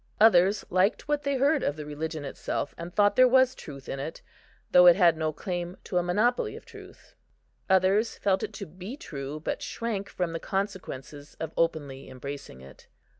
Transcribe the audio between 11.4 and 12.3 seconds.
openly